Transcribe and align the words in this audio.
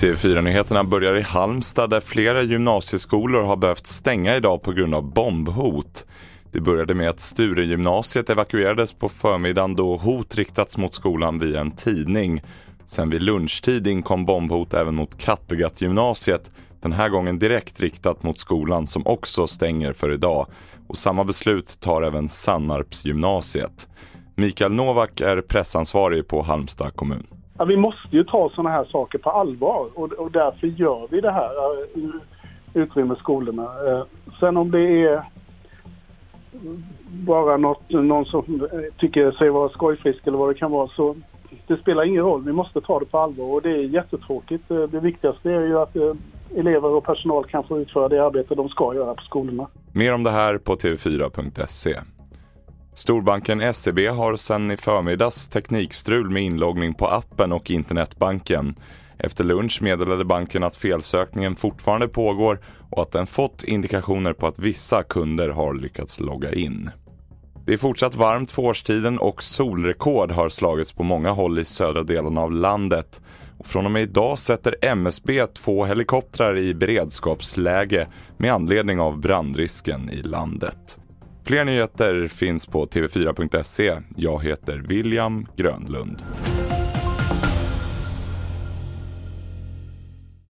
TV4-nyheterna 0.00 0.84
börjar 0.84 1.16
i 1.16 1.20
Halmstad 1.20 1.90
där 1.90 2.00
flera 2.00 2.42
gymnasieskolor 2.42 3.42
har 3.42 3.56
behövt 3.56 3.86
stänga 3.86 4.36
idag 4.36 4.62
på 4.62 4.72
grund 4.72 4.94
av 4.94 5.12
bombhot. 5.12 6.06
Det 6.52 6.60
började 6.60 6.94
med 6.94 7.08
att 7.08 7.20
Sturegymnasiet 7.20 8.30
evakuerades 8.30 8.92
på 8.92 9.08
förmiddagen 9.08 9.76
då 9.76 9.96
hot 9.96 10.34
riktats 10.34 10.78
mot 10.78 10.94
skolan 10.94 11.38
via 11.38 11.60
en 11.60 11.70
tidning. 11.70 12.42
Sen 12.86 13.10
vid 13.10 13.22
lunchtid 13.22 13.86
inkom 13.86 14.24
bombhot 14.24 14.74
även 14.74 14.94
mot 14.94 15.18
Kattegattgymnasiet, 15.18 16.50
den 16.80 16.92
här 16.92 17.08
gången 17.08 17.38
direkt 17.38 17.80
riktat 17.80 18.22
mot 18.22 18.38
skolan 18.38 18.86
som 18.86 19.06
också 19.06 19.46
stänger 19.46 19.92
för 19.92 20.12
idag. 20.12 20.46
Och 20.88 20.96
samma 20.96 21.24
beslut 21.24 21.80
tar 21.80 22.02
även 22.02 22.28
Sannarpsgymnasiet. 22.28 23.88
Mikael 24.34 24.72
Novak 24.72 25.20
är 25.20 25.40
pressansvarig 25.40 26.28
på 26.28 26.42
Halmstad 26.42 26.96
kommun. 26.96 27.26
Ja, 27.58 27.64
vi 27.64 27.76
måste 27.76 28.08
ju 28.10 28.24
ta 28.24 28.50
sådana 28.50 28.70
här 28.70 28.84
saker 28.84 29.18
på 29.18 29.30
allvar 29.30 29.88
och, 29.94 30.12
och 30.12 30.30
därför 30.30 30.66
gör 30.66 31.08
vi 31.10 31.20
det 31.20 31.30
här 31.30 31.50
uh, 31.96 32.14
utrymme 32.74 33.14
skolorna. 33.18 33.62
Uh, 33.62 34.04
sen 34.40 34.56
om 34.56 34.70
det 34.70 34.80
är 34.80 35.22
bara 37.08 37.56
något, 37.56 37.90
någon 37.90 38.24
som 38.24 38.68
tycker 38.98 39.32
sig 39.32 39.50
vara 39.50 39.68
skojfrisk 39.68 40.26
eller 40.26 40.38
vad 40.38 40.50
det 40.50 40.54
kan 40.54 40.70
vara 40.70 40.88
så 40.88 41.16
det 41.66 41.76
spelar 41.76 42.04
ingen 42.04 42.22
roll. 42.22 42.44
Vi 42.44 42.52
måste 42.52 42.80
ta 42.80 42.98
det 42.98 43.06
på 43.06 43.18
allvar 43.18 43.44
och 43.44 43.62
det 43.62 43.70
är 43.70 43.82
jättetråkigt. 43.82 44.68
Det 44.68 45.00
viktigaste 45.00 45.50
är 45.50 45.66
ju 45.66 45.78
att 45.78 45.96
elever 46.56 46.88
och 46.88 47.04
personal 47.04 47.44
kan 47.44 47.64
få 47.64 47.78
utföra 47.78 48.08
det 48.08 48.24
arbete 48.24 48.54
de 48.54 48.68
ska 48.68 48.94
göra 48.94 49.14
på 49.14 49.22
skolorna. 49.22 49.68
Mer 49.92 50.14
om 50.14 50.22
det 50.22 50.30
här 50.30 50.58
på 50.58 50.76
tv4.se. 50.76 51.94
Storbanken 52.94 53.74
SEB 53.74 53.98
har 53.98 54.36
sedan 54.36 54.70
i 54.70 54.76
förmiddags 54.76 55.48
teknikstrul 55.48 56.30
med 56.30 56.42
inloggning 56.42 56.94
på 56.94 57.06
appen 57.06 57.52
och 57.52 57.70
internetbanken. 57.70 58.74
Efter 59.18 59.44
lunch 59.44 59.82
meddelade 59.82 60.24
banken 60.24 60.64
att 60.64 60.76
felsökningen 60.76 61.56
fortfarande 61.56 62.08
pågår 62.08 62.60
och 62.90 63.02
att 63.02 63.12
den 63.12 63.26
fått 63.26 63.64
indikationer 63.64 64.32
på 64.32 64.46
att 64.46 64.58
vissa 64.58 65.02
kunder 65.02 65.48
har 65.48 65.74
lyckats 65.74 66.20
logga 66.20 66.52
in. 66.52 66.90
Det 67.66 67.72
är 67.72 67.78
fortsatt 67.78 68.16
varmt 68.16 68.52
för 68.52 68.62
årstiden 68.62 69.18
och 69.18 69.42
solrekord 69.42 70.30
har 70.30 70.48
slagits 70.48 70.92
på 70.92 71.02
många 71.02 71.30
håll 71.30 71.58
i 71.58 71.64
södra 71.64 72.02
delarna 72.02 72.40
av 72.40 72.52
landet. 72.52 73.20
Och 73.58 73.66
från 73.66 73.86
och 73.86 73.92
med 73.92 74.02
idag 74.02 74.38
sätter 74.38 74.74
MSB 74.82 75.46
två 75.46 75.84
helikoptrar 75.84 76.58
i 76.58 76.74
beredskapsläge 76.74 78.06
med 78.36 78.52
anledning 78.52 79.00
av 79.00 79.20
brandrisken 79.20 80.10
i 80.10 80.22
landet. 80.22 80.98
Fler 81.44 81.64
nyheter 81.64 82.26
finns 82.26 82.66
på 82.66 82.86
tv4.se. 82.86 84.00
Jag 84.16 84.44
heter 84.44 84.76
William 84.78 85.46
Grönlund. 85.56 86.22